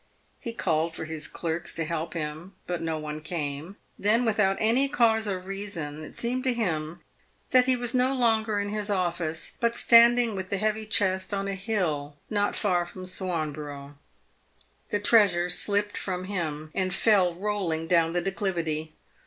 He 0.39 0.51
called 0.51 0.95
for 0.95 1.05
his 1.05 1.27
clerks 1.27 1.75
to 1.75 1.85
help 1.85 2.15
him, 2.15 2.55
but 2.65 2.81
no 2.81 2.97
one 2.97 3.21
came. 3.21 3.77
Then, 3.99 4.25
without 4.25 4.57
any 4.59 4.89
cause 4.89 5.27
or 5.27 5.37
reason, 5.39 6.03
it 6.03 6.15
seemed 6.15 6.43
to 6.45 6.55
him 6.55 7.01
that 7.51 7.65
he 7.65 7.75
was 7.75 7.93
no 7.93 8.15
longer 8.15 8.57
in 8.57 8.69
his 8.69 8.89
office, 8.89 9.51
but 9.59 9.75
standing 9.75 10.35
with 10.35 10.49
the 10.49 10.57
heavy 10.57 10.87
chest 10.87 11.35
on 11.35 11.47
a 11.47 11.53
hill 11.53 12.17
not 12.31 12.55
far 12.55 12.83
from 12.83 13.05
Swanborough. 13.05 13.93
The 14.89 14.99
treasure 14.99 15.51
slipped 15.51 15.97
from 15.99 16.23
him 16.23 16.71
and 16.73 16.95
fell 16.95 17.35
rolling 17.35 17.85
down 17.87 18.13
the 18.13 18.21
declivity. 18.21 18.93